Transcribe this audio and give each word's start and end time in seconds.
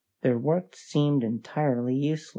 Their 0.23 0.39
work 0.39 0.75
seemed 0.75 1.23
entirely 1.23 1.93
useless. 1.93 2.29